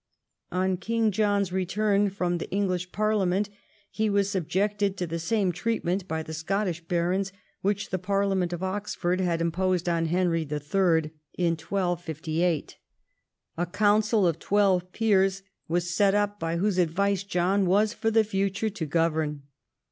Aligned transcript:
On 0.51 0.77
King 0.77 1.11
John's 1.11 1.51
return 1.51 2.09
from 2.09 2.39
the 2.39 2.49
English 2.49 2.91
parliament, 2.91 3.51
he 3.91 4.09
Avas 4.09 4.25
subjected 4.31 4.97
to 4.97 5.05
the 5.05 5.19
same 5.19 5.51
treatment 5.51 6.07
by 6.07 6.23
the 6.23 6.33
Scottish 6.33 6.81
barons 6.83 7.31
which 7.61 7.91
the 7.91 7.99
parliament 7.99 8.51
of 8.51 8.63
Oxford 8.63 9.21
had 9.21 9.41
imposed 9.41 9.87
on 9.87 10.07
Henrylll. 10.07 10.49
in 11.37 11.51
1258. 11.51 12.77
A 13.57 13.65
council 13.67 14.25
of 14.25 14.39
twelve 14.39 14.91
peers 14.91 15.43
was 15.67 15.95
set 15.95 16.15
up, 16.15 16.39
by 16.39 16.57
Avhose 16.57 16.79
advice 16.79 17.21
John 17.23 17.67
Avas 17.67 17.93
for 17.93 18.09
the 18.09 18.23
future 18.23 18.71
to 18.71 18.85
govern. 18.87 19.43